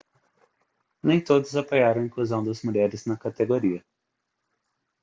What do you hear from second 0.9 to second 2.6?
nem todos apoiaram a inclusão